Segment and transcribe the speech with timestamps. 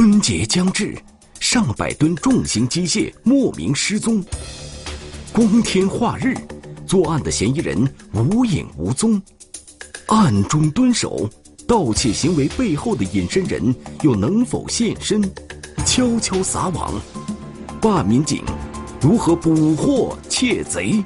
[0.00, 0.96] 春节将至，
[1.40, 4.24] 上百吨重型机械莫名失踪。
[5.30, 6.34] 光天化日，
[6.86, 9.20] 作案的嫌疑人无影无踪。
[10.06, 11.28] 暗中蹲守，
[11.66, 15.20] 盗窃行为背后的隐身人又能否现身？
[15.84, 16.94] 悄悄撒网，
[17.78, 18.42] 办案民警
[19.02, 21.04] 如何捕获窃贼？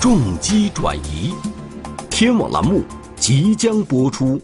[0.00, 1.34] 重机转移，
[2.08, 2.82] 天网栏目
[3.16, 4.40] 即将播出。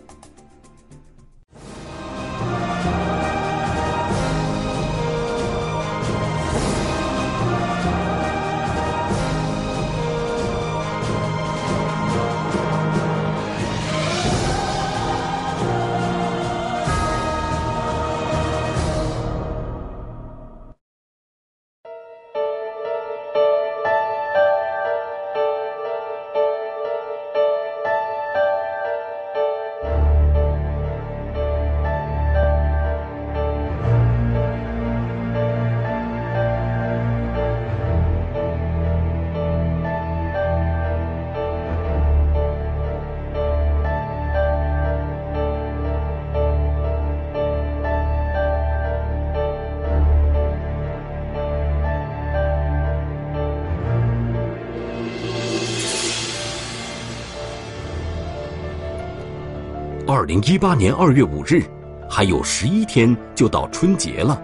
[60.18, 61.62] 二零一八年二月五日，
[62.10, 64.42] 还有十一天就到春节了。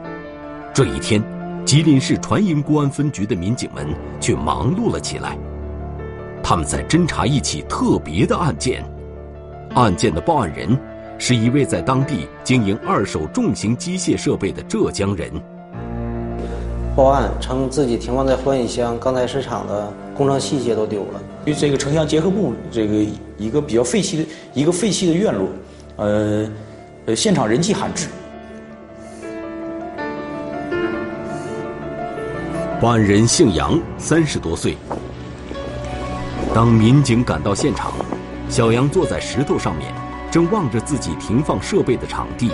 [0.72, 1.20] 这一天，
[1.64, 3.84] 吉林市船营公安分局的民警们
[4.20, 5.36] 却忙碌了起来。
[6.44, 8.88] 他们在侦查一起特别的案件。
[9.74, 10.78] 案件的报案人
[11.18, 15.28] 是一位在当地经营二手重型机械设备的浙江人。
[16.94, 21.22] 报案称自己停放在欢喜乡钢材市场的工程器械都丢了。
[21.44, 23.04] 与这个城乡结合部这个
[23.36, 25.48] 一个比较废弃的一个废弃的院落，
[25.96, 26.48] 呃，
[27.06, 28.08] 呃，现场人迹罕至。
[32.80, 34.76] 报案人姓杨，三十多岁。
[36.54, 37.92] 当民警赶到现场，
[38.48, 39.92] 小杨坐在石头上面，
[40.30, 42.50] 正望着自己停放设备的场地。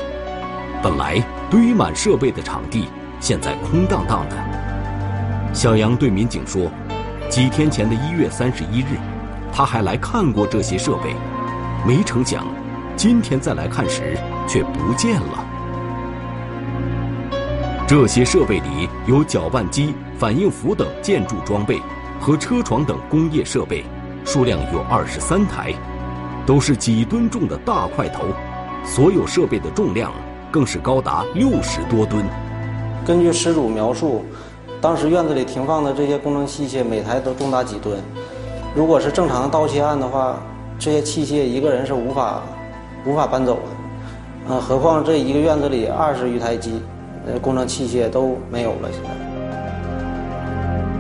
[0.83, 2.87] 本来堆满设备的场地，
[3.21, 4.37] 现在空荡荡的。
[5.53, 6.71] 小杨对民警说。
[7.31, 8.99] 几天前的一月三十一日，
[9.53, 11.15] 他还来看过这些设备，
[11.87, 12.45] 没成想，
[12.97, 14.19] 今天再来看时
[14.49, 15.47] 却不见了。
[17.87, 21.81] 这些设备里有搅拌机、反应釜等建筑装备
[22.19, 23.85] 和车床等工业设备，
[24.25, 25.73] 数量有二十三台，
[26.45, 28.25] 都是几吨重的大块头，
[28.85, 30.13] 所有设备的重量
[30.51, 32.25] 更是高达六十多吨。
[33.07, 34.25] 根据失主描述。
[34.81, 37.99] 当时院子里停放的这些工程器械，每台都重达几吨。
[38.75, 40.37] 如果是正常的盗窃案的话，
[40.79, 42.41] 这些器械一个人是无法
[43.05, 43.61] 无法搬走的。
[44.49, 46.81] 嗯，何况这一个院子里二十余台机，
[47.27, 48.89] 呃，工程器械都没有了。
[48.91, 49.11] 现在，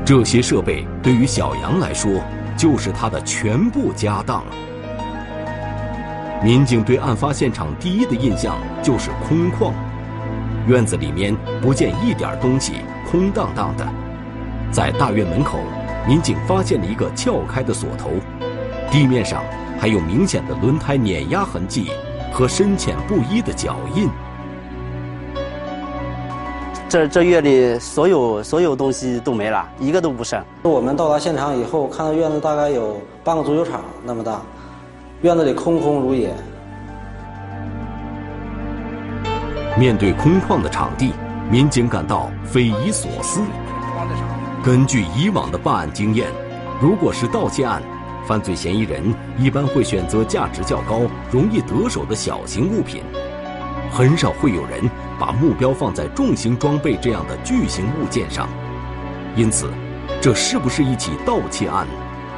[0.04, 2.10] 这些设备对于小杨来说，
[2.58, 4.44] 就是他的全部家当。
[6.44, 9.72] 民警对案发现场第一的印象就是空旷，
[10.66, 12.74] 院子里面不见一点东西。
[13.10, 13.84] 空荡荡的，
[14.70, 15.58] 在大院门口，
[16.06, 18.10] 民警发现了一个撬开的锁头，
[18.88, 19.42] 地面上
[19.80, 21.90] 还有明显的轮胎碾压痕迹
[22.32, 24.08] 和深浅不一的脚印。
[26.88, 30.40] 这这院里所有所有东西都没了，一个都不剩。
[30.62, 34.40] 我们到达现场以后，看到院子大概有半个足球场那么大，
[35.22, 36.32] 院子里空空如也。
[39.76, 41.12] 面对空旷的场地。
[41.50, 43.40] 民警感到匪夷所思。
[44.62, 46.30] 根据以往的办案经验，
[46.80, 47.82] 如果是盗窃案，
[48.24, 53.02] 犯罪嫌疑人一般会选择价值较高、容易得手的小型物品，
[53.90, 58.48] 很少会有人把目标放在重型装备这样的巨型物件上。
[59.34, 59.68] 因此，
[60.20, 61.84] 这是不是一起盗窃案，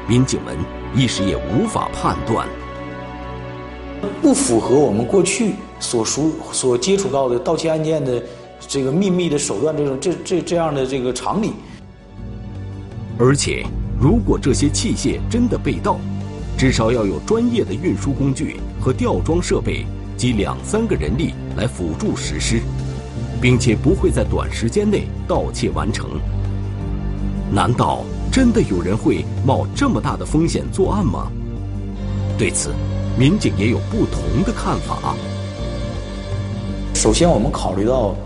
[0.09, 0.57] 民警们
[0.95, 2.49] 一时也无法判断。
[4.23, 8.23] 不符合我们过去所熟、所接触到的盗窃案件的。
[8.69, 11.53] 这个秘密的手段，这种这这这样的这个常理。
[13.19, 13.65] 而且，
[14.01, 15.99] 如果这些器械真的被盗，
[16.57, 19.85] 至少要有专业的运输工具和吊装设备
[20.17, 22.61] 及两三个人力来辅助实施，
[23.41, 26.09] 并且不会在短时间内盗窃完成。
[27.53, 31.31] 难道真的有人会冒这么大的风险作案吗？
[32.39, 32.71] 对此，
[33.19, 35.15] 民警也有不同的看法。
[36.95, 38.17] 首先，我们考虑到。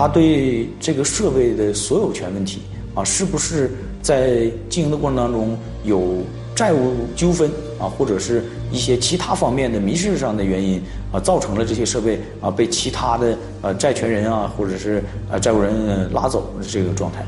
[0.00, 2.62] 他对这个设备的所有权问题
[2.94, 3.70] 啊，是不是
[4.00, 5.54] 在经营的过程当中
[5.84, 6.22] 有
[6.54, 8.42] 债务纠纷啊，或者是
[8.72, 10.80] 一些其他方面的民事上的原因
[11.12, 17.22] 啊，造成了这些设备啊被其他的呃债权人啊，或者是呃债务人拉走这个状态。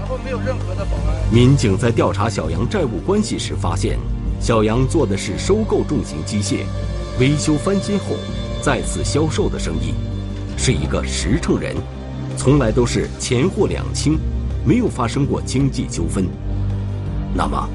[0.00, 1.30] 然后没有任何的保安。
[1.30, 3.98] 民警在调查小杨债务关系时发现，
[4.40, 6.60] 小杨做的是收购重型机械、
[7.20, 8.16] 维修翻新后
[8.62, 9.92] 再次销售的生意，
[10.56, 11.76] 是一个实诚人，
[12.36, 14.18] 从来都是钱货两清，
[14.64, 16.26] 没有发生过经济纠纷。
[17.34, 17.68] 那么，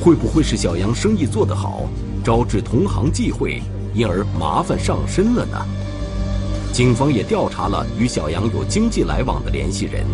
[0.00, 1.82] 会不会是小杨生意做得好，
[2.24, 3.62] 招致同行忌讳，
[3.94, 5.58] 因而麻烦上身了呢？
[6.72, 10.04] 警方也调查了与小杨有经济来往的联系人，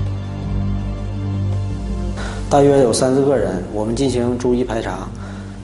[2.51, 5.09] 大约有三四个人，我们进行逐一排查，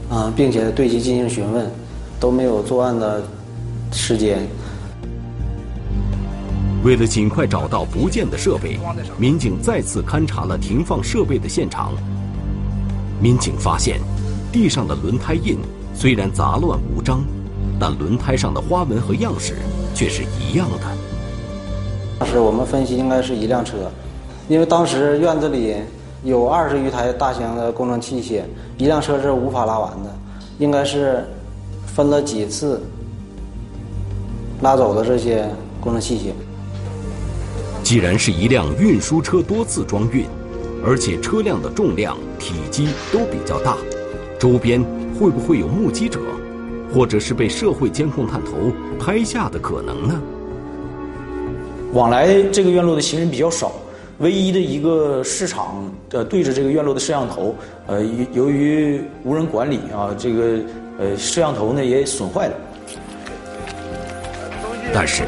[0.09, 1.71] 啊，并且对其进行询问，
[2.19, 3.23] 都没有作案的
[3.93, 4.47] 时间。
[6.85, 8.79] 为了尽快找到不见的设备，
[9.19, 11.93] 民警再次勘察了停放设备的现场。
[13.21, 13.99] 民警发现，
[14.53, 15.59] 地上的轮胎印
[15.93, 17.25] 虽然杂乱无章，
[17.81, 19.57] 但轮胎上的花纹和样式
[19.93, 20.79] 却是一样的。
[22.21, 23.91] 当时我们分析应该是一辆车，
[24.49, 25.77] 因为当时院子里
[26.23, 28.43] 有二十余台大型的工程器械，
[28.77, 30.15] 一辆车是无法拉完的，
[30.59, 31.25] 应该是
[31.87, 32.81] 分了几次
[34.63, 35.45] 拉走的这些
[35.81, 36.33] 工程器械。
[37.89, 40.27] 既然是一辆运输车多次装运。
[40.85, 43.79] 而且车辆的重量、体积都比较大，
[44.39, 44.85] 周边
[45.19, 46.21] 会不会有目击者，
[46.93, 48.71] 或者是被社会监控探头
[49.01, 50.21] 拍下的可能呢？
[51.95, 53.73] 往来这个院落的行人比较少，
[54.19, 57.57] 唯一的一个市场呃对着这个院落的摄像头，
[57.87, 58.05] 呃
[58.35, 60.59] 由于无人管理啊，这个
[60.99, 62.55] 呃摄像头呢也损坏了。
[64.93, 65.23] 但是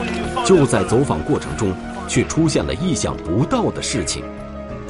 [0.45, 1.73] 就在走访过程中，
[2.11, 4.25] 却出现了意想不到的事情。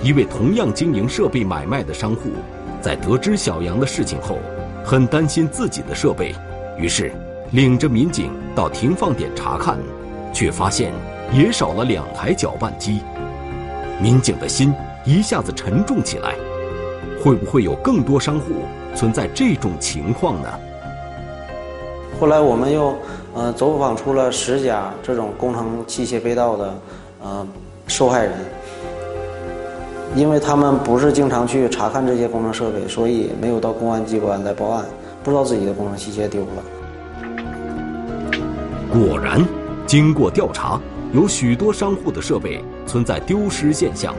[0.02, 2.30] 一位同样经营设备买卖的商户，
[2.80, 4.38] 在得知小杨的事情后，
[4.82, 6.34] 很担心自己的设备，
[6.78, 7.12] 于是
[7.50, 9.78] 领着民警到停放点查看，
[10.32, 10.94] 却发现
[11.30, 13.02] 也少了两台搅拌机。
[14.00, 14.72] 民警的心
[15.04, 16.34] 一下子沉重起来，
[17.22, 18.64] 会不会有更多商户
[18.94, 20.48] 存在这种情况呢？
[22.18, 22.96] 后来我们又
[23.34, 26.74] 呃走访出了十家这种工程器械被盗的
[27.22, 27.46] 呃
[27.86, 28.32] 受害人。
[30.16, 34.84] 因为他们不是经常去查看这些工程设备，所以没有到公安机关来报案，
[35.22, 36.64] 不知道自己的工程器械丢了。
[38.92, 39.40] 果然，
[39.86, 40.80] 经过调查，
[41.12, 44.12] 有许多商户的设备存在丢失现象，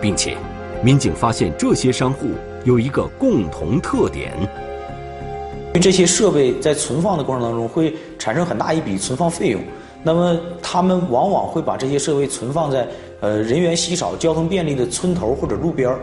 [0.00, 0.36] 并且，
[0.80, 2.28] 民警发现这些商户
[2.62, 9.60] 有一个共同特点：因为这些设备在存放的过程当中会产生很大一笔存放费用，
[10.02, 12.86] 那么他们往往会把这些设备存放在。
[13.22, 16.00] 呃，人员稀少、交通便利的村头或者路边儿，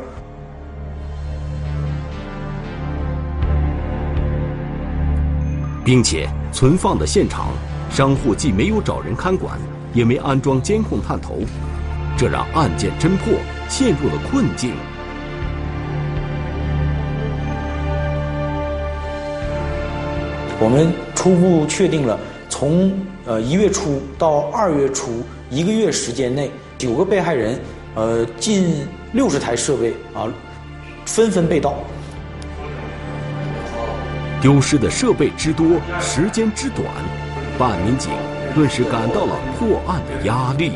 [5.83, 7.47] 并且存放的现场，
[7.89, 9.59] 商户既没有找人看管，
[9.95, 11.39] 也没安装监控探头，
[12.15, 13.33] 这让案件侦破
[13.67, 14.73] 陷入了困境。
[20.59, 22.91] 我们初步确定了，从
[23.27, 26.49] 呃一月初到二月初一个月时间内。
[26.77, 27.59] 九个被害人，
[27.95, 30.31] 呃，近六十台设备啊，
[31.05, 31.73] 纷纷被盗。
[34.39, 35.65] 丢失的设备之多，
[35.99, 36.85] 时间之短，
[37.57, 38.11] 办案民警
[38.53, 40.73] 顿时感到了破案的压力。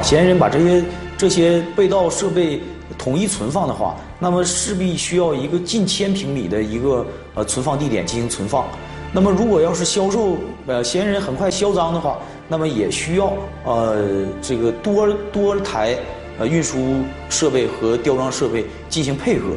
[0.00, 0.84] 嫌疑人把这些
[1.18, 2.62] 这些被盗设备
[2.96, 8.64] 统一存放的话，那么势必需要一个近千平米的一个呃存放地点进行存放。
[9.12, 12.18] 那么如果要是销售，呃，嫌疑人很快销赃的话。
[12.52, 13.32] 那么也需要
[13.64, 15.96] 呃这个多多台
[16.36, 16.96] 呃运输
[17.28, 19.50] 设备和吊装设备进行配合。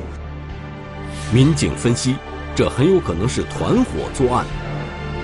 [1.34, 2.16] 民警分析，
[2.54, 4.46] 这很有可能是团伙作案。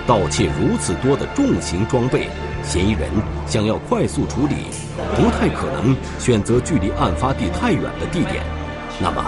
[0.04, 2.26] 盗窃如此多的重型装备，
[2.64, 3.08] 嫌疑人
[3.46, 4.56] 想要快速处理，
[5.14, 8.42] 不太可能选择距离案发地太远的地点。
[8.98, 9.24] 那么，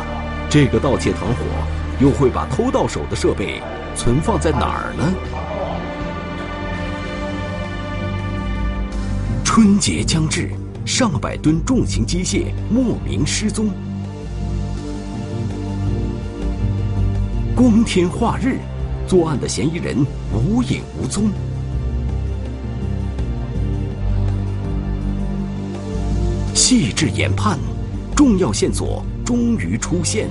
[0.51, 1.45] 这个盗窃团伙
[2.03, 3.63] 又会把偷到手的设备
[3.95, 5.15] 存放在哪儿呢？
[9.45, 10.51] 春节将至，
[10.85, 13.71] 上百吨重型机械莫名失踪。
[17.55, 18.59] 光天化日，
[19.07, 20.05] 作案的嫌疑人
[20.35, 21.31] 无影无踪。
[26.53, 27.61] 细致研判，
[28.17, 30.29] 重要线索终于出现。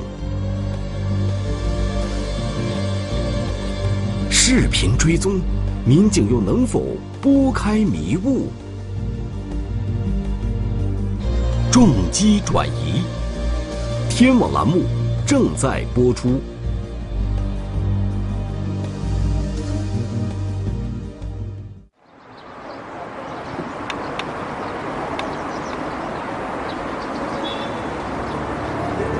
[4.53, 5.39] 视频追踪，
[5.85, 6.83] 民警又能否
[7.21, 8.49] 拨开迷雾？
[11.71, 13.01] 重机转移，
[14.09, 14.83] 天网栏目
[15.25, 16.41] 正在播出。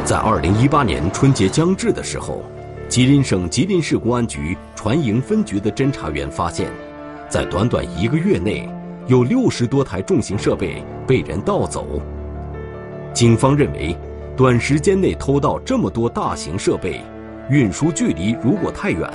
[0.04, 2.44] 在二零一八年春节将至的时候，
[2.90, 6.72] 吉林省吉林市公安局船营分局的侦查员发现，
[7.30, 8.68] 在短短一个月内，
[9.06, 12.02] 有六十多台重型设备被人盗走。
[13.14, 13.96] 警方认为，
[14.36, 17.00] 短时间内偷盗这么多大型设备，
[17.48, 19.08] 运输距离如果太远，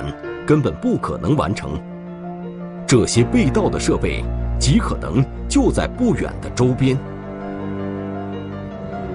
[0.45, 1.71] 根本不可能完成。
[2.87, 4.23] 这些被盗的设备
[4.57, 6.97] 极可能就在不远的周边。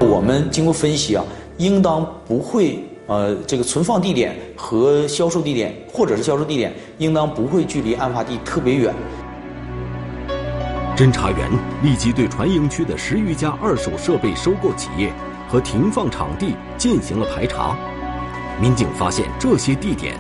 [0.01, 1.25] 我们经过分析啊。
[1.59, 8.95] 应当不会，呃，这个存放地点和销售地点，或者是销售地点，应当不会距离案发地特别远。
[10.97, 11.50] 侦查员
[11.83, 15.12] 立即对船营区的十余家二手设备收购企业
[15.47, 17.76] 和停放场地进行了排查。
[18.59, 20.14] 民警发现，这些地点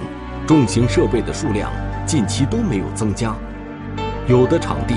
[0.46, 1.70] 重型设备的数量
[2.04, 3.34] 近期都没有增加，
[4.26, 4.96] 有的场地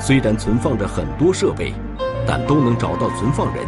[0.00, 1.72] 虽然存放着很多设备，
[2.26, 3.66] 但都能找到存放人，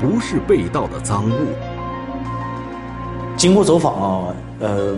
[0.00, 1.54] 不是被盗的赃物。
[3.40, 4.94] 经过走访啊，呃，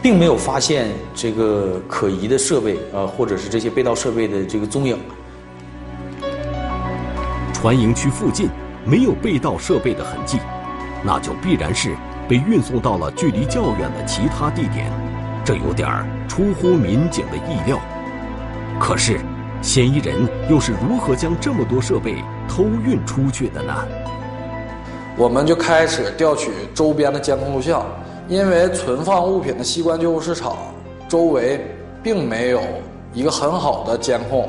[0.00, 4.96] 并没有发现这个可疑的设备啊，或者是这些被盗设备的这个踪影。
[7.52, 8.48] 船营区附近
[8.84, 10.38] 没有被盗设备的痕迹，
[11.02, 11.96] 那就必然是
[12.28, 14.92] 被运送到了距离较远的其他地点，
[15.44, 15.88] 这有点
[16.28, 17.76] 出乎民警的意料。
[18.78, 19.18] 可是，
[19.60, 23.74] 嫌疑人又是如何将这么多设备偷运出去的呢？
[25.20, 27.84] 我们就开始调取周边的监控录像，
[28.26, 30.56] 因为存放物品的西关旧货市场
[31.10, 31.60] 周围
[32.02, 32.62] 并没有
[33.12, 34.48] 一个很好的监控，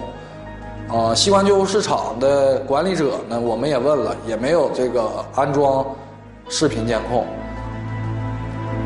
[0.88, 5.86] 啊，西关旧货市场的管理者呢，我们也问了，也没有这个安装
[6.48, 7.28] 视频监控。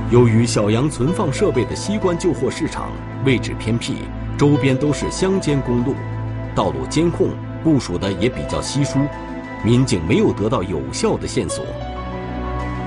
[0.09, 2.89] 由于小杨存放设备的西关旧货市场
[3.23, 3.97] 位置偏僻，
[4.39, 5.93] 周边都是乡间公路，
[6.55, 7.27] 道路监控
[7.63, 8.97] 部署的也比较稀疏。
[9.65, 11.65] 民警没有得到有效的线索。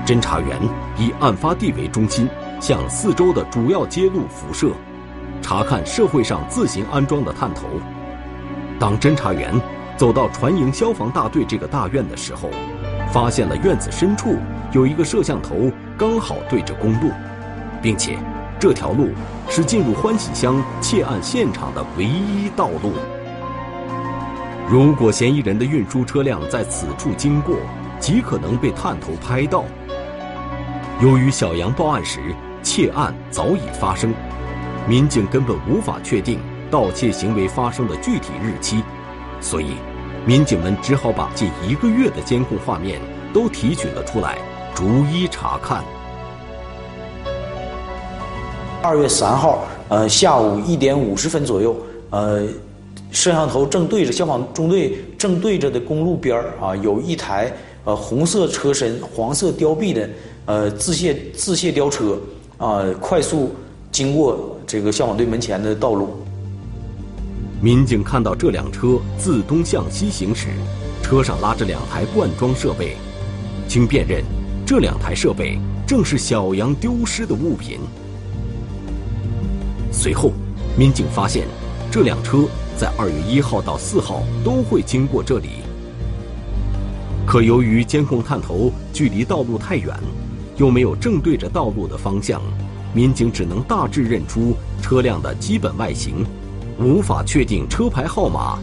[0.05, 0.57] 侦查员
[0.97, 2.25] 以案发地为中心，
[2.61, 4.71] 向四周的主要街路辐射，
[5.41, 7.67] 查看社会上自行安装的探头。
[8.79, 9.53] 当侦查员
[9.97, 12.49] 走到船营消防大队这个大院的时候，
[13.11, 14.37] 发现了院子深处
[14.71, 17.11] 有一个摄像头，刚好对着公路，
[17.81, 18.17] 并且
[18.57, 19.09] 这条路
[19.49, 22.93] 是进入欢喜乡窃案现场的唯一道路。
[24.71, 27.55] 如果嫌疑人的运输车辆在此处经过，
[27.99, 29.63] 极可能被探头拍到。
[31.01, 32.19] 由于小杨报案时
[32.61, 34.13] 窃案早已发生，
[34.87, 38.83] 民警根本无法确定盗窃行为发生的具体日期，
[39.41, 39.71] 所以，
[40.23, 43.01] 民警们只好把近一个月的监控画面
[43.33, 44.37] 都提取了出来，
[44.75, 45.83] 逐一查看。
[48.83, 51.75] 二月三号，呃，下午一点五十分左右，
[52.11, 52.47] 呃。
[53.11, 57.51] 摄像头正对着消防中队正对着的公路边儿啊，有一台
[57.83, 60.09] 呃红色车身、黄色雕臂的
[60.45, 62.19] 呃自卸自卸吊车
[62.57, 63.51] 啊，快速
[63.91, 66.09] 经过这个消防队门前的道路。
[67.61, 70.47] 民警看到这辆车自东向西行驶，
[71.01, 72.95] 车上拉着两台灌装设备，
[73.67, 74.23] 经辨认，
[74.65, 77.79] 这两台设备正是小杨丢失的物品。
[79.91, 80.31] 随后，
[80.77, 81.47] 民警发现
[81.91, 82.45] 这辆车。
[82.77, 85.49] 在二月一号到四号都会经过这里，
[87.27, 89.93] 可由于监控探头距离道路太远，
[90.55, 92.41] 又没有正对着道路的方向，
[92.93, 96.25] 民警只能大致认出车辆的基本外形，
[96.79, 98.57] 无法确定车牌号码。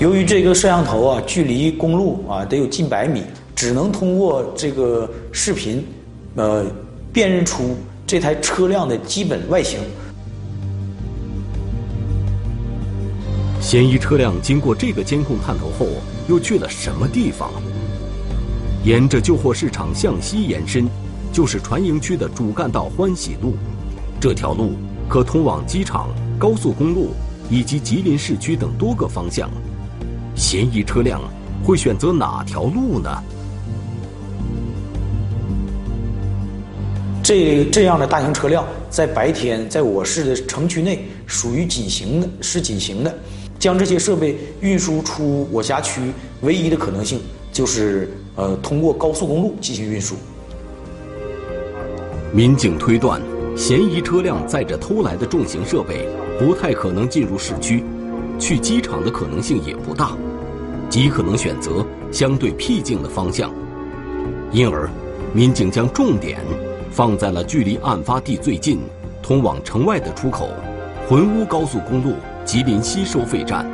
[0.00, 3.22] 由于这个摄像头啊，距离公路啊得有近百米，
[3.54, 5.86] 只能通过这个视频，
[6.34, 6.66] 呃，
[7.12, 7.76] 辨认出
[8.14, 9.80] 这台车辆的基本外形。
[13.60, 15.88] 嫌疑车辆经过这个监控探头后，
[16.28, 17.50] 又去了什么地方？
[18.84, 20.88] 沿着旧货市场向西延伸，
[21.32, 23.56] 就是船营区的主干道欢喜路。
[24.20, 24.74] 这条路
[25.08, 27.14] 可通往机场、高速公路
[27.50, 29.50] 以及吉林市区等多个方向。
[30.36, 31.20] 嫌疑车辆
[31.64, 33.10] 会选择哪条路呢？
[37.24, 43.12] 这这样的大型车辆在白天在我市的城区内属于紧行的，是紧行的。
[43.58, 46.12] 将这些设备运输出我辖区，
[46.42, 50.16] 唯一的可能性就是呃通过高速公路进行运输。
[52.30, 53.22] 民警推断，
[53.56, 56.06] 嫌疑车辆载着偷来的重型设备，
[56.38, 57.82] 不太可能进入市区，
[58.38, 60.14] 去机场的可能性也不大，
[60.90, 63.50] 极可能选择相对僻静的方向，
[64.52, 64.90] 因而，
[65.32, 66.38] 民警将重点
[66.94, 68.78] 放在了距离案发地最近、
[69.20, 70.48] 通往城外的出口——
[71.10, 72.12] 浑乌高速公路
[72.44, 73.66] 吉林西收费站。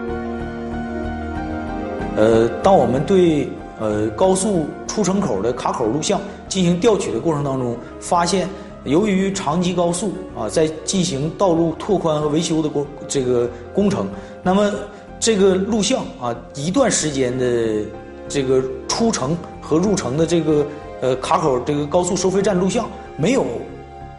[2.16, 3.46] 呃，当我们对
[3.78, 8.48] 呃高速出城口的卡口录像进行调取的过程当中，发现
[8.84, 14.08] 由于长吉高速啊在进行道路拓宽和维修的工这个工程，
[14.42, 14.72] 那么
[15.18, 17.84] 这个录像啊一段时间的
[18.30, 20.66] 这个出城和入城的这个
[21.02, 22.88] 呃卡口这个高速收费站录像
[23.20, 23.44] 没有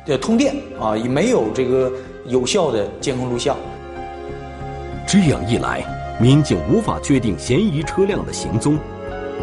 [0.05, 1.91] 呃通电啊，也没有这个
[2.27, 3.57] 有效的监控录像。
[5.07, 5.83] 这样一来，
[6.21, 8.77] 民警无法确定嫌疑车辆的行踪。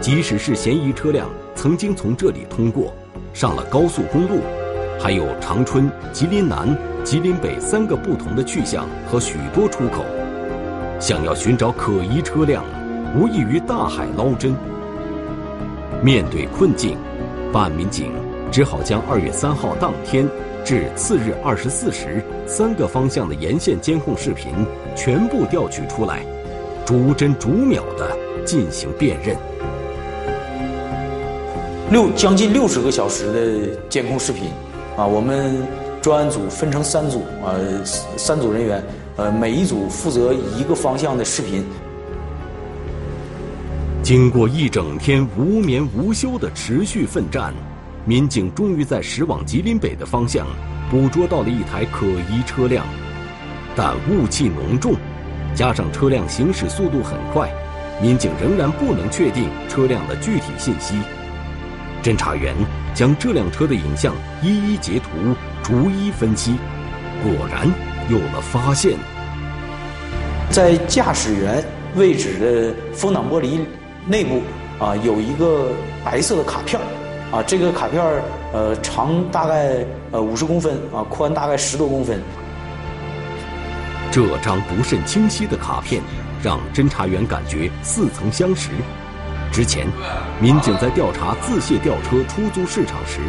[0.01, 2.95] 即使是嫌疑车辆曾经从这里通过，
[3.35, 4.39] 上了高速公路，
[5.01, 6.69] 还有长春、吉林南、
[7.03, 10.05] 吉林北三个不同的去向和许多出口，
[11.01, 12.65] 想要寻找可疑车辆，
[13.17, 14.55] 无异于大海捞针。
[16.01, 16.97] 面对困境，
[17.53, 18.13] 办案民警
[18.51, 20.29] 只好将二月三号当天
[20.65, 24.53] 至次日二十四时三个方向的沿线监控视频
[24.97, 26.25] 全部调取出来，
[26.85, 29.37] 逐帧逐秒的进行辨认。
[31.91, 34.51] 六将近六十个小时的监控视频，
[34.97, 35.55] 啊，我们
[36.03, 37.55] 专案组分成三组，啊，
[38.17, 38.83] 三组人员，
[39.17, 41.65] 呃，每一组负责一个方向的视频。
[44.03, 47.55] 经过一整天无眠无休的持续奋战，
[48.09, 50.47] 民警终于在驶往吉林北的方向
[50.91, 52.87] 捕捉到了一台可疑车辆，
[53.77, 54.95] 但雾气浓重，
[55.55, 57.53] 加上车辆行驶速度很快，
[58.01, 60.95] 民警仍然不能确定车辆的具体信息。
[62.03, 62.55] 侦查员
[62.95, 65.11] 将这辆车的影像一一截图，
[65.63, 66.57] 逐一分析，
[67.23, 67.71] 果然
[68.09, 68.97] 有了发现。
[70.49, 71.63] 在驾驶员
[71.95, 73.61] 位置的风挡玻璃
[74.07, 74.41] 内部
[74.83, 75.69] 啊，有一个
[76.03, 76.81] 白色的卡片
[77.31, 78.03] 啊，这个卡片
[78.53, 82.21] 呃长大概呃五十公分啊，宽大概十多公分。
[84.11, 86.03] 这张不甚清晰的卡片，
[86.43, 88.71] 让侦查员感觉似曾相识。
[89.53, 89.87] 之前，
[90.41, 93.21] 民警在调查自卸吊车出租市场时，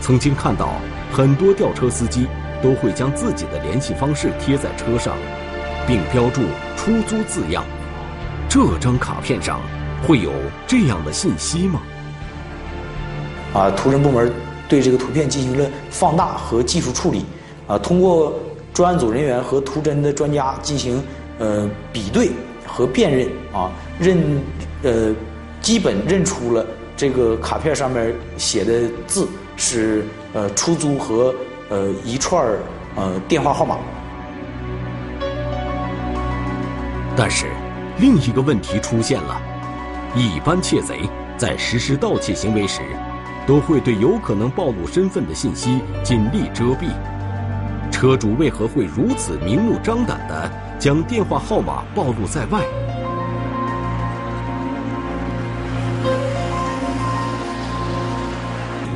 [0.00, 0.70] 曾经看到
[1.12, 2.26] 很多吊车司机
[2.60, 5.16] 都会将自己的联系方式贴在车上，
[5.86, 6.42] 并标注
[6.76, 7.64] “出租”字样。
[8.48, 9.60] 这张卡片上
[10.06, 10.32] 会有
[10.66, 11.80] 这样的信息吗？
[13.58, 14.32] 啊，图侦部门
[14.68, 17.24] 对这个图片进行了放大和技术处理，
[17.66, 18.32] 啊，通过
[18.72, 21.02] 专案组人员和图侦的专家进行
[21.38, 22.30] 呃比对
[22.66, 24.18] 和辨认，啊，认
[24.82, 25.12] 呃。
[25.60, 26.64] 基本认出了
[26.96, 31.34] 这个卡片上面写的字是呃出租和
[31.68, 32.60] 呃一串儿
[32.94, 33.76] 呃电话号码。
[37.16, 37.46] 但是
[37.98, 39.36] 另一个问题出现了：
[40.14, 41.00] 一般窃贼
[41.36, 42.80] 在实施盗窃行为时，
[43.48, 46.90] 都会对有可能暴露身份的信息尽力遮蔽。
[47.90, 52.62] 车主为何会如此明目张胆地将电话号码暴露在外？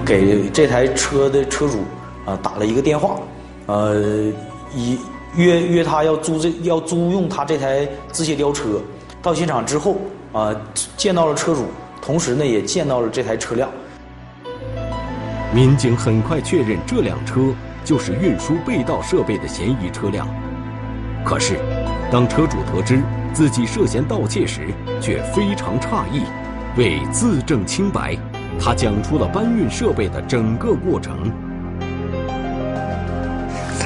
[0.04, 1.78] 给这台车的车主
[2.26, 3.16] 啊打了一个电话，
[3.64, 4.30] 呃，
[4.74, 4.98] 以
[5.34, 8.82] 约约他要租这要租用他这台自卸吊车。
[9.22, 9.96] 到现场之后
[10.34, 10.54] 啊，
[10.98, 11.64] 见到了车主，
[12.02, 13.70] 同时呢也见到了这台车辆。
[15.54, 20.26] 民警很快确认这辆车就是运输被盗设备的嫌疑车辆。
[21.22, 21.58] 可是，
[22.10, 23.02] 当车主得知
[23.34, 26.24] 自己涉嫌盗窃时，却非常诧异。
[26.76, 28.16] 为自证清白。
[28.58, 31.30] 他讲出了搬运设备的整个过程。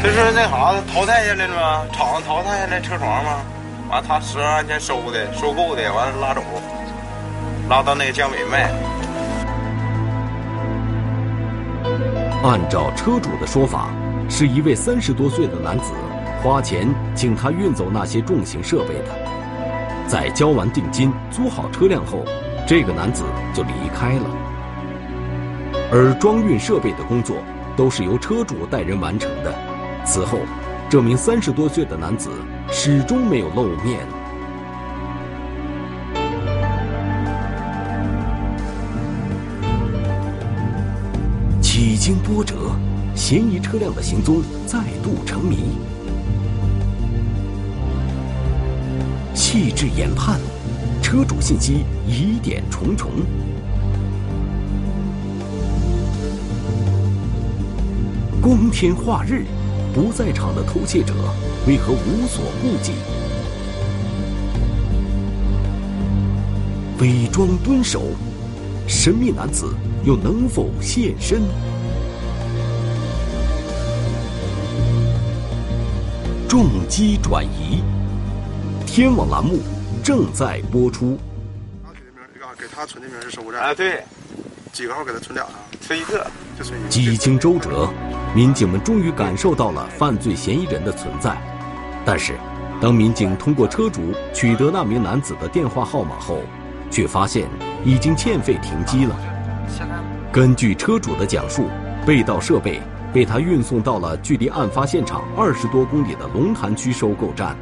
[0.02, 1.82] 这是那啥淘汰下来了吗？
[1.92, 3.38] 厂子淘汰下来车床吗？
[3.90, 6.40] 完，他十万块钱收的，收购的，完了拉走，
[7.68, 8.70] 拉到那个江北卖。
[12.46, 13.88] 按照车主的说法，
[14.28, 15.90] 是一位三十多岁的男子
[16.40, 20.06] 花钱请他运走那些重型设备的。
[20.06, 22.24] 在交完定金、租好车辆后，
[22.64, 24.30] 这个男子就离开了。
[25.90, 27.38] 而装运设备的工作
[27.76, 29.52] 都是由车主带人完成的。
[30.04, 30.38] 此后，
[30.88, 32.30] 这名三十多岁的男子
[32.70, 34.06] 始终没有露面。
[42.06, 42.54] 经波折，
[43.16, 45.56] 嫌疑车辆的行踪再度成谜。
[49.34, 50.38] 细致研判，
[51.02, 53.10] 车主信息疑点重重。
[58.40, 59.44] 光天化日，
[59.92, 61.12] 不在场的偷窃者
[61.66, 62.92] 为何无所顾忌？
[67.00, 68.00] 伪装蹲守，
[68.86, 71.42] 神秘男子又能否现身？
[76.56, 77.82] 重机转移，
[78.86, 79.58] 天网栏目
[80.02, 81.18] 正在播出。
[82.58, 84.02] 给他存的名是收购站啊，对，
[84.72, 85.52] 几个号给他存俩啊？
[85.82, 86.26] 存一个，
[86.58, 86.88] 就存一个。
[86.88, 87.92] 几经周折，
[88.34, 91.36] 民警们终于感受到了犯罪嫌疑人的存在。
[92.06, 92.32] 但是，
[92.80, 96.40] 当民警通过车主取得那名男子的电话号码后，
[96.90, 97.46] 却发现
[97.84, 99.14] 已经欠费停机了。
[100.32, 101.68] 根据车主的讲述，
[102.06, 102.80] 被盗设备
[103.12, 107.56] 被他运送到了距离案发现场二十多公里的龙潭区收购站。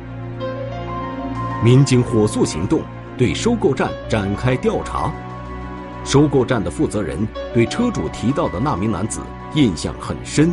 [1.63, 2.81] 民警火速行动。
[3.17, 5.09] 对收购站展开调查，
[6.05, 7.17] 收购站的负责人
[7.53, 9.21] 对车主提到的那名男子
[9.55, 10.53] 印象很深。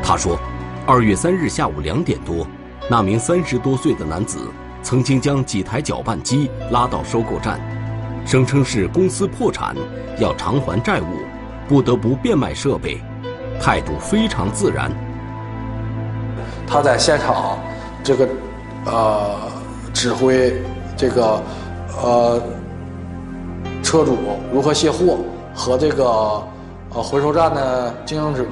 [0.00, 0.38] 他说，
[0.86, 2.46] 二月三日下午两点多，
[2.88, 4.48] 那名三十多岁的男子
[4.80, 7.60] 曾经将几台搅拌机拉到收购站，
[8.24, 9.74] 声称是公司破产，
[10.20, 11.16] 要偿还债务，
[11.66, 13.02] 不得不变卖设备，
[13.60, 14.90] 态度非常自然。
[16.66, 17.58] 他在现场，
[18.02, 18.28] 这个，
[18.86, 19.36] 呃，
[19.92, 20.54] 指挥。
[20.98, 21.42] 这个，
[22.02, 22.40] 呃，
[23.82, 24.16] 车主
[24.50, 25.18] 如何卸货，
[25.54, 26.04] 和这个
[26.94, 28.46] 呃回收站的经营者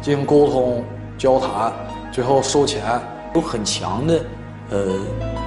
[0.00, 0.82] 进行沟通
[1.16, 1.72] 交谈，
[2.10, 3.00] 最后收钱，
[3.32, 4.20] 有很强的
[4.70, 4.98] 呃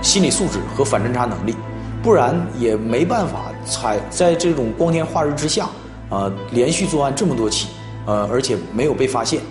[0.01, 1.53] 心理素质和反侦查能力，
[2.01, 5.67] 不然也没办法采在这种光天化日之下
[6.09, 7.67] 啊连续作案这么多起，
[8.05, 9.41] 呃而且没有被发现。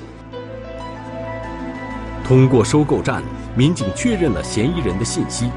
[2.25, 3.23] 通过收购站，
[3.57, 5.51] 民警确认了嫌疑人的信息。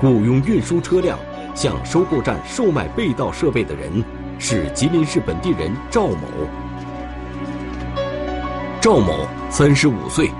[0.00, 1.18] 雇佣运输车辆
[1.54, 4.04] 向收购站售卖被盗设备的人
[4.38, 6.26] 是吉林市本地人赵某。
[8.80, 10.30] 赵某三十五岁，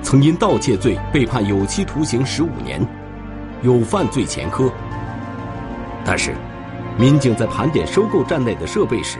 [0.00, 2.86] 曾因盗窃罪被判有期徒刑十五年，
[3.62, 4.70] 有犯罪前科。
[6.04, 6.34] 但是，
[6.96, 9.18] 民警在盘点收购站内的设备时，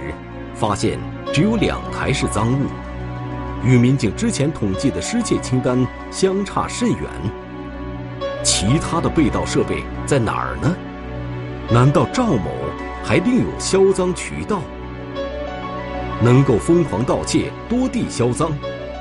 [0.60, 0.98] 发现
[1.32, 2.66] 只有两台是赃物，
[3.64, 7.00] 与民警之前统计的失窃清单相差甚远。
[8.44, 10.76] 其他的被盗设备在哪儿呢？
[11.70, 12.50] 难道赵某
[13.02, 14.60] 还另有销赃渠道？
[16.22, 18.52] 能够疯狂盗窃、多地销赃，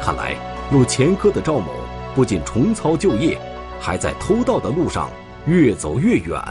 [0.02, 0.38] 看来
[0.72, 1.74] 有前科的赵某
[2.16, 3.38] 不仅重操旧业，
[3.82, 5.10] 还在偷盗的路上
[5.46, 6.42] 越走越远。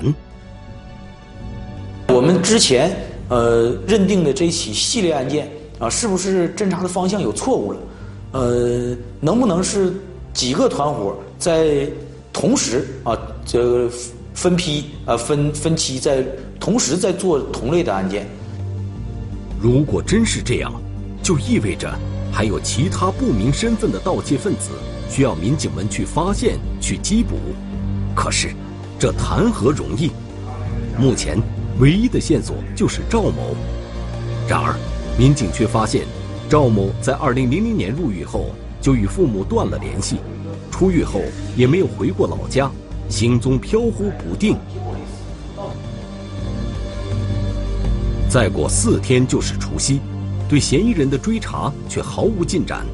[2.09, 2.95] 我们之前
[3.29, 7.79] 呃认定的这起系列案件啊，是不是侦查的方向有错误了？
[8.33, 9.93] 呃，能不能是
[10.33, 11.89] 几个团伙在？
[12.31, 13.89] 同时啊，这
[14.33, 16.25] 分批啊分分期在
[16.61, 18.29] 同时在做同类的案件。
[19.61, 20.73] 如果真是这样，
[21.21, 21.93] 就意味着
[22.31, 24.71] 还有其他不明身份的盗窃分子
[25.11, 27.35] 需要民警们去发现、去缉捕。
[28.15, 28.51] 可是，
[29.01, 30.13] 这谈何容易？
[30.97, 31.43] 目前
[31.81, 33.55] 唯一的线索就是赵某。
[34.49, 34.75] 然而，
[35.19, 36.07] 民警却发现，
[36.49, 38.47] 赵某在2000年入狱后
[38.81, 40.17] 就与父母断了联系。
[40.71, 41.21] 出狱后
[41.57, 42.71] 也没有回过老家，
[43.09, 44.57] 行踪飘忽不定。
[48.29, 50.01] 再过四天就是除夕，
[50.49, 52.87] 对嫌疑人的追查却毫无进展。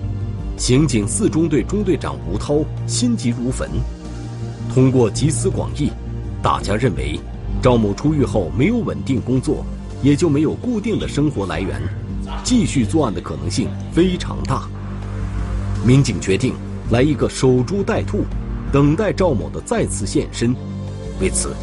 [0.56, 3.68] 刑警四中队中队长吴涛心急如焚。
[4.72, 5.90] 通过集思广益，
[6.42, 7.18] 大家认为
[7.64, 9.64] 赵某出狱后没有稳定工作，
[10.02, 11.80] 也就没有固定的生活来源，
[12.44, 14.68] 继续作案的可能性非常大。
[15.82, 16.52] 民警决定。
[16.90, 18.24] 来一个守株待兔，
[18.70, 20.54] 等待赵某的再次现身。
[21.18, 21.54] 为此，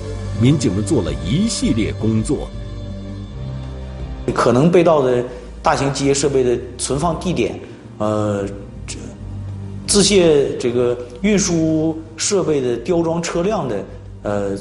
[0.41, 2.49] 民警们做了一系列工作。
[4.33, 5.23] 可能被盗的
[5.61, 7.59] 大型机械设备的存放地点，
[7.99, 8.43] 呃，
[8.87, 8.97] 这
[9.85, 13.85] 自卸这个运输设备的吊装车辆的
[14.23, 14.57] 呃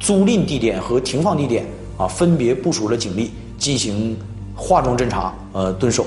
[0.00, 1.66] 租赁地点和停放地点
[1.98, 4.16] 啊，分别部署了警力进行
[4.56, 6.06] 化妆侦查，呃，蹲守。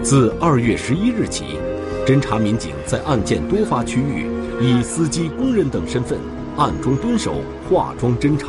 [0.00, 1.58] 自二月十一日起，
[2.06, 4.28] 侦查民警在案件多发区域
[4.60, 6.18] 以司机、工人等身份
[6.56, 7.34] 暗中蹲守、
[7.68, 8.48] 化妆侦查。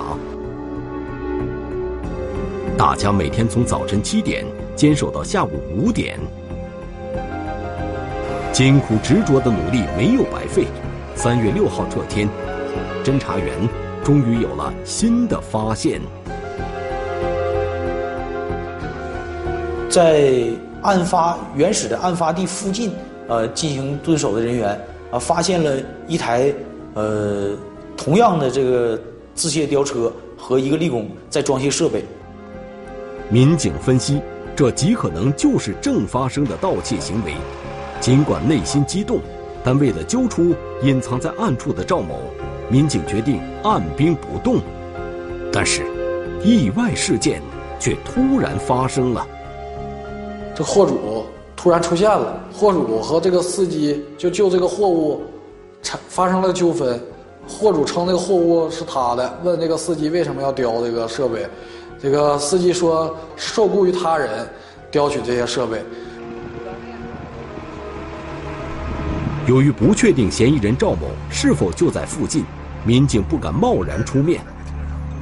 [2.77, 6.19] 大家每天从早晨七点坚守到下午五点，
[8.51, 10.67] 艰苦执着的努力没有白费。
[11.15, 12.27] 三月六号这天，
[13.03, 13.47] 侦查员
[14.03, 16.01] 终于有了新的发现，
[19.89, 20.49] 在。
[20.83, 22.91] 案发原始的案发地附近，
[23.29, 24.77] 呃，进行蹲守的人员
[25.09, 26.53] 啊，发现了一台
[26.93, 27.51] 呃
[27.95, 28.99] 同样的这个
[29.33, 32.03] 自卸吊车和一个立工在装卸设备。
[33.29, 34.21] 民警分析，
[34.57, 37.33] 这极可能就是正发生的盗窃行为。
[38.01, 39.21] 尽管内心激动，
[39.63, 42.19] 但为了揪出隐藏在暗处的赵某，
[42.69, 44.61] 民警决定按兵不动。
[45.51, 45.83] 但是，
[46.43, 47.41] 意外事件
[47.79, 49.25] 却突然发生了。
[50.53, 55.21] 这货主突然出现了，货主和这个司机就就这个货物
[55.81, 56.99] 产发生了纠纷。
[57.47, 61.47] 货主称这个货物是他的，问这个司机为什么要叼这个设备。
[62.01, 64.29] 这个司机说受雇于他人
[64.91, 65.81] 叼取这些设备。
[69.45, 72.45] 由于不确定嫌疑人赵某是否就在附近，
[72.85, 74.41] 民警不敢贸然出面。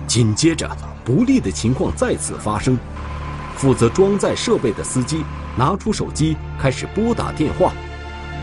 [0.05, 0.69] 紧接着，
[1.03, 2.77] 不利的情况再次发生。
[3.55, 5.23] 负责装载设备的司机
[5.55, 7.73] 拿出手机，开始拨打电话，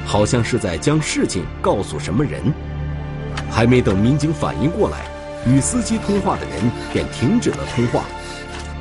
[0.05, 2.43] 好像是在将事情告诉什么人。
[3.49, 5.07] 还没等民警反应过来，
[5.47, 8.03] 与司机通话的人便停止了通话。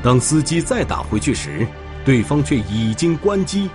[0.02, 1.68] 当司机再打回去时，
[2.04, 3.70] 对方却已经关机。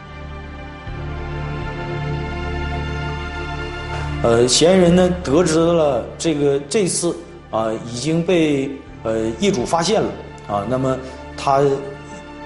[4.23, 7.15] 呃，嫌疑人呢得知了这个这次
[7.51, 8.71] 啊已经被
[9.03, 10.09] 呃业主发现了
[10.47, 10.97] 啊，那么
[11.37, 11.61] 他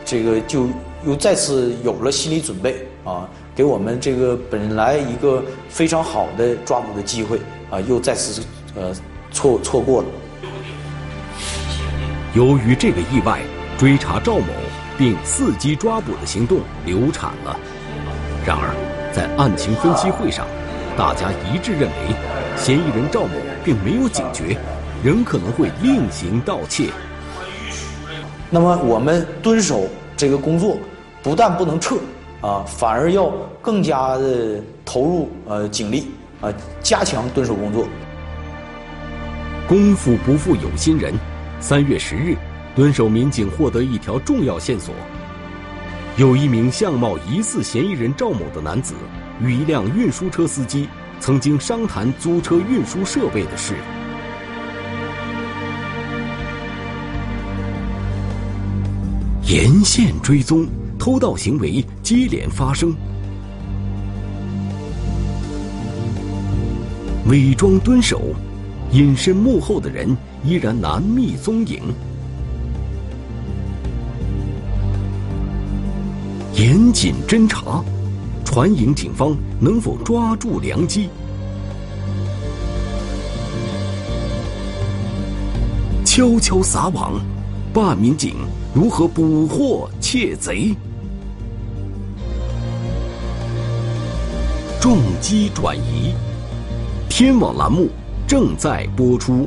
[0.02, 0.68] 这个就
[1.06, 8.42] 又再次有了心理准备啊，给我们这个本来一个非常好的抓捕的机会啊，又再次
[8.74, 8.94] 呃
[9.30, 10.08] 错错过了。
[12.32, 13.42] 由于这个意外，
[13.76, 14.46] 追查赵某
[14.96, 17.54] 并伺机抓捕的行动流产了。
[18.46, 18.74] 然而，
[19.12, 20.46] 在案情分析会上。
[20.96, 22.16] 大家一致认为，
[22.56, 24.56] 嫌疑人赵某并没有警觉，
[25.04, 26.88] 仍可能会另行盗窃。
[28.48, 30.78] 那么，我们蹲守这个工作，
[31.22, 31.96] 不但不能撤
[32.40, 33.30] 啊，反而要
[33.60, 37.86] 更加的投入呃警力啊，加强蹲守工作。
[39.68, 41.12] 功夫不负有心人，
[41.60, 42.34] 三月十日，
[42.74, 44.94] 蹲守民警获得一条重要线索：
[46.16, 48.94] 有一名相貌疑似嫌疑人赵某的男子。
[49.40, 50.88] 与一辆运输车司机
[51.20, 53.74] 曾经商谈租车运输设备的事。
[59.44, 60.66] 沿线追踪，
[60.98, 62.94] 偷盗行为接连发生。
[67.28, 68.34] 伪装蹲守，
[68.90, 71.82] 隐身幕后的人依然难觅踪影。
[76.54, 77.84] 严谨侦查。
[78.56, 81.10] 传引警方能否抓住良机？
[86.06, 87.20] 悄悄撒网，
[87.74, 88.34] 办案民警
[88.74, 90.74] 如何捕获窃贼？
[94.80, 96.14] 重机转移，
[97.10, 97.90] 天网栏目
[98.26, 99.46] 正在播出。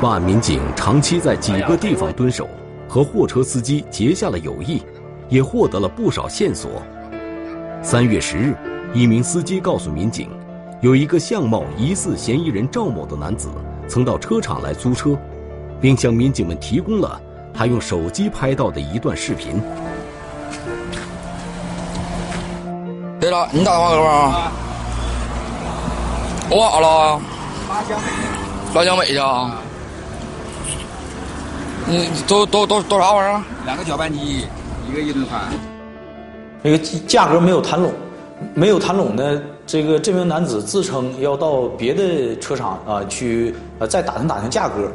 [0.00, 2.48] 办案民警长期在几个地方蹲守，
[2.88, 4.80] 和货车司机结下了友谊，
[5.28, 6.70] 也获得了不少线索。
[7.82, 8.54] 三月十日，
[8.94, 10.30] 一名司机告诉民警，
[10.80, 13.48] 有一个相貌疑似嫌疑人赵某的男子
[13.88, 15.18] 曾到车厂来租车，
[15.80, 17.20] 并向民警们提供了
[17.52, 19.60] 他用手机拍到的一段视频。
[23.18, 24.52] 对了，你打电话给我啊。
[26.50, 27.20] 我咋了？
[27.68, 28.06] 拉江北。
[28.74, 29.60] 拉江北去啊？
[31.90, 33.42] 你都都都多啥玩意儿？
[33.64, 34.46] 两个搅拌机，
[34.86, 35.40] 一个一吨半。
[36.62, 37.90] 这个价格没有谈拢，
[38.52, 39.40] 没有谈拢呢。
[39.66, 44.92] 这个这名男子自称要到别的车厂啊去呃再打听打听价格。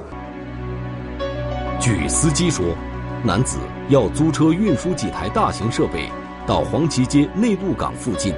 [1.80, 2.64] 据司机说，
[3.24, 3.58] 男子
[3.90, 6.12] 要租车运输几台大型设备
[6.46, 8.36] 到黄旗街内陆港附近。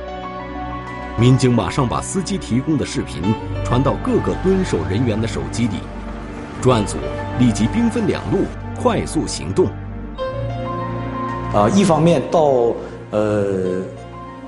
[1.18, 3.22] 民警马上把司机提供的视频
[3.66, 5.80] 传到各个蹲守人员的手机里。
[6.62, 6.98] 专案组
[7.40, 8.40] 立即兵分两路，
[8.82, 9.68] 快速行动。
[11.54, 12.74] 啊，一方面到
[13.12, 13.82] 呃，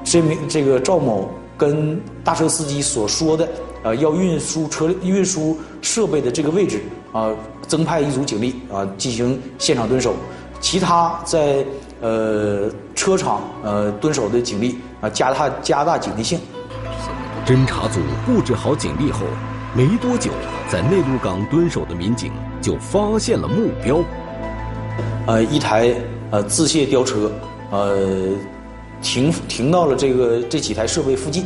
[0.04, 3.48] 这名这个赵某跟大车司机所说的
[3.84, 6.82] 呃要运输车运输设备的这个位置
[7.14, 7.30] 啊，
[7.68, 10.16] 增派一组警力啊进行现场蹲守，
[10.60, 11.66] 其他在
[12.02, 16.40] 呃车场呃蹲守的警力啊加大加大警惕性。
[17.46, 19.22] 侦查组布置好警力后。
[19.78, 20.32] 没多久，
[20.68, 24.00] 在内陆港蹲守的民警就发现了目标。
[25.28, 25.94] 呃，一台
[26.32, 27.32] 呃自卸吊车，
[27.70, 28.30] 呃，
[29.04, 31.46] 停停到了这个这几台设备附近，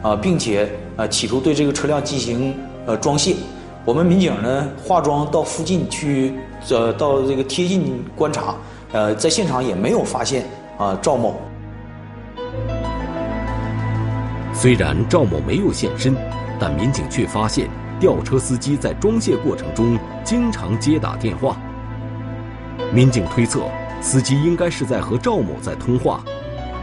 [0.00, 2.54] 啊，并且呃企图对这个车辆进行
[2.86, 3.34] 呃装卸。
[3.84, 6.34] 我们民警呢化妆到附近去，
[6.70, 8.54] 呃，到这个贴近观察，
[8.92, 10.46] 呃，在现场也没有发现
[10.78, 11.34] 啊赵某。
[14.54, 16.14] 虽然赵某没有现身。
[16.62, 21.56] 但民警却发现，吊车司机在装卸过程中经常接打电话。
[22.94, 23.64] 民警推测，
[24.00, 26.22] 司机应该是在和赵某在通话。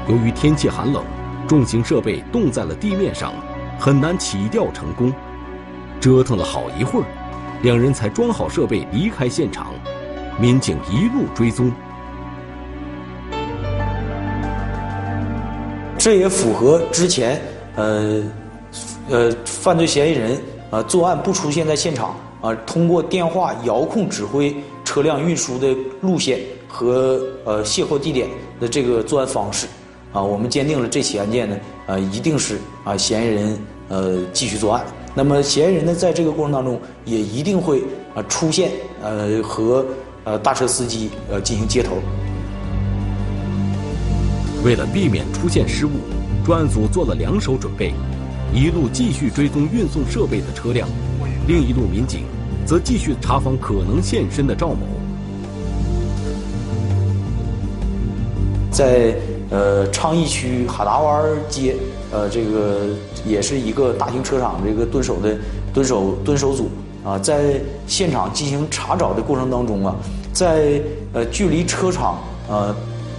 [0.10, 1.02] 由于天气寒冷，
[1.48, 3.34] 重型设备冻在了地面上，
[3.80, 5.13] 很难起吊成功。
[6.02, 7.06] 折腾了好一会儿，
[7.62, 9.68] 两人才装好设备离开现场。
[10.38, 11.72] 民警一路追踪，
[15.98, 17.42] 这也符合之前
[17.76, 18.22] 呃
[19.10, 28.28] 呃犯罪嫌疑人啊作案不出现在现场啊，通过电话遥控指挥车辆运输的路线和呃卸货地点
[28.60, 29.67] 的这个作案方式
[30.13, 34.86] 啊，我们坚定了这起案件呢啊一定是啊嫌疑人呃继续作案。
[35.15, 37.84] 那么嫌疑人呢在这个过程当中也一定会
[38.15, 39.86] 啊出现呃和。
[40.26, 41.95] 呃，大车司机呃进行接头。
[44.63, 45.91] 为了避免出现失误，
[46.45, 47.93] 专案组做了两手准备：
[48.54, 50.88] 一路继续追踪运送设备的车辆，
[51.48, 52.24] 另一路民警
[52.66, 54.80] 则继续查访可能现身的赵某。
[58.72, 59.16] 在
[59.50, 61.76] 呃昌邑区哈达湾街，
[62.12, 62.88] 呃这个
[63.26, 65.38] 也是一个大型车厂这个蹲守的
[65.74, 66.70] 蹲守蹲守组
[67.04, 69.96] 啊，在现场进行查找的过程当中啊。
[70.34, 70.82] 在
[71.14, 72.74] 呃距离车厂呃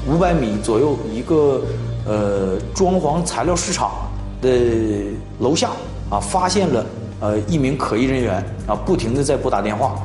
[0.08, 1.60] 五百米左右一个
[2.06, 4.09] 呃装潢材料市场
[4.40, 4.50] 的
[5.38, 5.70] 楼下
[6.10, 6.86] 啊，发现了
[7.20, 9.96] 呃一名可疑人员啊，不停的在拨打电话。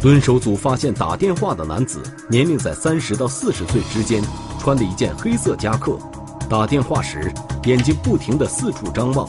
[0.00, 4.22] 蹲守组发现打电话的男子年龄在三十到四十岁之间，
[4.58, 5.98] 穿的一件黑色夹克，
[6.48, 7.32] 打电话时
[7.64, 9.28] 眼睛不停的四处张望。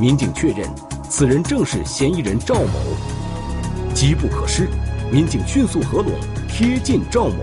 [0.00, 0.68] 民警确认，
[1.08, 2.72] 此人正是嫌疑人赵某。
[3.94, 4.68] 机不可失。
[5.10, 6.12] 民警迅速合拢，
[6.48, 7.42] 贴近赵某。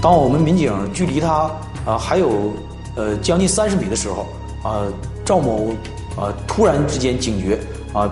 [0.00, 1.50] 当我们民警距离他
[1.84, 2.52] 啊还有
[2.96, 4.26] 呃将近三十米的时候，
[4.62, 4.86] 啊
[5.24, 5.72] 赵某
[6.16, 7.58] 啊突然之间警觉，
[7.92, 8.10] 啊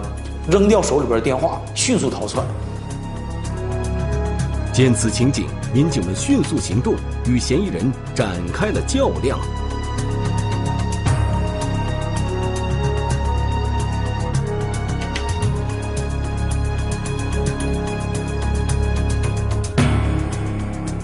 [0.51, 2.47] 扔掉手里边的电话，迅速逃窜。
[4.73, 6.95] 见此情景，民警们迅速行动，
[7.27, 9.38] 与嫌疑人展开了较量。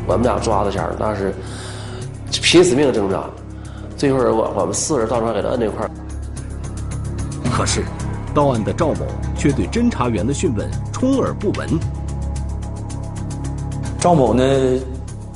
[0.06, 1.34] 我们俩抓的前那是
[2.30, 3.24] 拼死命挣扎，
[4.04, 5.90] 最后我我们四人到时候给他摁那块儿。
[7.56, 7.82] 可是，
[8.34, 11.66] 到案的赵某却对侦查员的讯问充耳不闻。
[13.98, 14.44] 赵某呢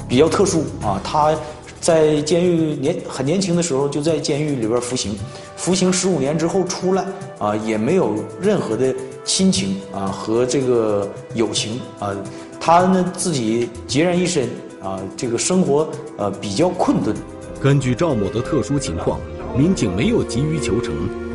[0.07, 1.35] 比较特殊啊，他
[1.81, 5.17] 在监狱年很年轻的时候就在监狱里边服刑，
[5.57, 7.07] 服刑十五年之后出来
[7.39, 12.15] 啊，也没有任何的亲情啊和这个友情啊，
[12.61, 14.47] 他呢自己孑然一身。
[14.81, 17.17] 啊，这个生活呃比较困顿。
[17.61, 19.19] 根据赵某的特殊情况，
[19.57, 20.95] 民警没有急于求成，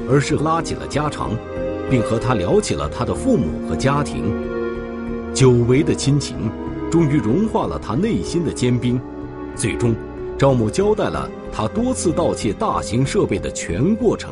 [0.10, 1.32] 而是拉起了家常，
[1.90, 4.34] 并和他聊起了他的父母和家庭。
[5.34, 6.50] 久违的亲情，
[6.90, 9.00] 终于融化了他内心的坚冰。
[9.54, 9.94] 最终，
[10.38, 14.32] 赵某交代了他多次盗窃大型设备的全过程。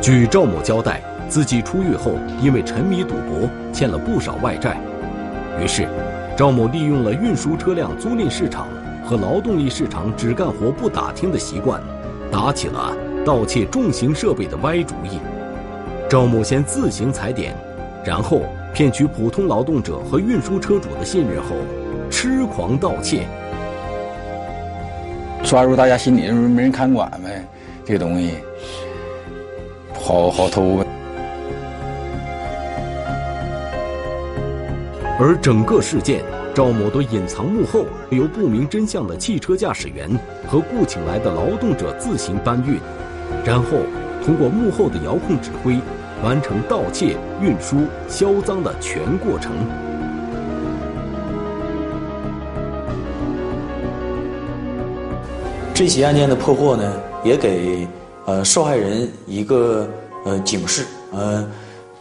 [0.00, 4.80] 据赵某交代，自己出狱后因为沉迷赌博，欠了不少外债，
[5.60, 5.88] 于是。
[6.36, 8.66] 赵某利用了运输车辆租赁市场
[9.10, 11.82] 和劳动力市场只干活不打听的习惯，
[12.30, 12.96] 打起了
[13.26, 15.18] 盗窃重型设备的歪主意。
[16.08, 17.52] 赵某先自行踩点，
[18.04, 18.42] 然后
[18.72, 21.56] 骗取普通劳动者和运输车主的信任后，
[22.08, 23.26] 痴狂盗窃。
[25.42, 27.44] 抓住大家心里没人看管呗，
[27.84, 28.34] 这个东西
[29.92, 30.84] 好好偷。
[35.22, 40.08] 而整个事件，赵某都隐藏幕后，由不明真相的汽车驾驶员
[40.48, 42.80] 和雇请来的劳动者自行搬运，
[43.44, 43.80] 然后
[44.24, 45.78] 通过幕后的遥控指挥，
[46.24, 49.52] 完成盗窃、运输、销赃的全过程。
[55.74, 57.86] 这起案件的破获呢，也给
[58.24, 59.86] 呃受害人一个
[60.24, 61.46] 呃警示，呃，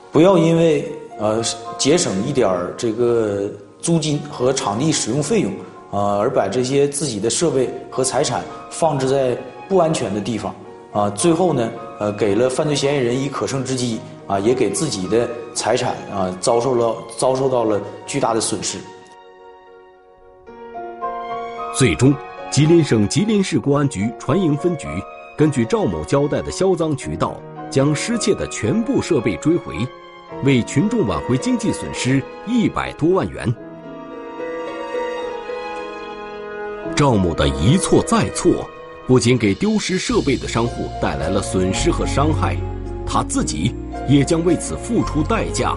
[0.10, 0.90] 不要因为。
[1.20, 1.44] 呃，
[1.78, 3.50] 节省一点儿这个
[3.82, 5.52] 租金和场地使用费用，
[5.92, 10.56] 啊，而把这些自己的设备和财产放置在不安全的地方，
[10.94, 18.78] 啊，最后呢，呃，给了犯罪嫌疑人以可乘之机，啊，也给自己的财产啊遭受了遭受到了巨大的损失。
[21.76, 22.14] 最终，
[22.50, 24.88] 吉林省吉林市公安局船营分局
[25.38, 27.36] 根据赵某交代的销赃渠道，
[27.70, 29.76] 将失窃的全部设备追回。
[30.44, 33.54] 为群众挽回经济损失一百多万元。
[36.96, 38.70] 赵某的一错再错，
[39.08, 42.58] 不仅给丢失设备的商户带来了损失和伤害，
[43.06, 43.74] 他自己
[44.08, 45.76] 也将为此付出代价。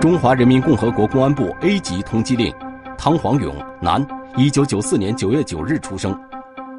[0.00, 2.54] 中华人民共和国公安部 A 级通缉令：
[2.98, 6.14] 汤黄勇，男，一九九四年九月九日出生，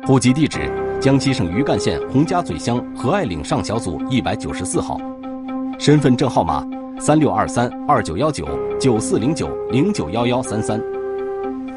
[0.06, 5.00] 户籍地址江西省余干县洪家嘴乡和爱岭上小组一百九十四号，
[5.78, 6.66] 身份证号码
[7.00, 8.48] 三六二三二九幺九
[8.80, 10.82] 九四零九零九幺幺三三。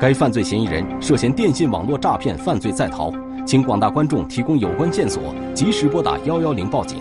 [0.01, 3.13] 该犯罪嫌疑人涉嫌电信网络诈骗犯罪在逃，
[3.45, 6.99] 请广大观众提供有关线索，及时拨打幺幺零报警。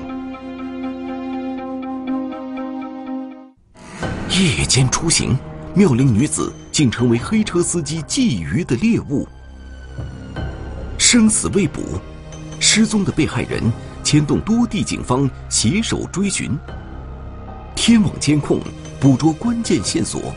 [4.30, 5.38] 夜间出行，
[5.74, 9.26] 妙龄女子竟成为黑车司机觊觎的猎物。
[11.10, 11.82] 生死未卜，
[12.60, 13.64] 失踪的被害人
[14.04, 16.52] 牵动多地警方携手追寻。
[17.78, 18.60] 天网监控
[19.00, 20.36] 捕捉关键线索，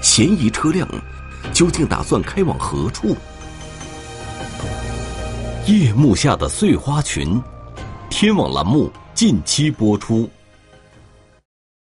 [0.00, 0.88] 嫌疑车辆。
[1.52, 3.16] 究竟打算开往何处？
[5.66, 7.42] 夜幕下的碎花裙，
[8.08, 10.30] 天网栏目近期播出。